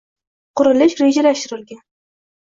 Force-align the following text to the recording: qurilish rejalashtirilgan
qurilish 0.61 0.95
rejalashtirilgan 1.03 1.83